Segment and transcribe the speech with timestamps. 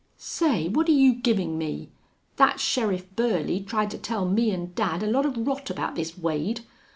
[0.17, 1.91] "Say, what're you giving me?
[2.37, 6.17] That Sheriff Burley tried to tell me and dad a lot of rot about this
[6.17, 6.61] Wade.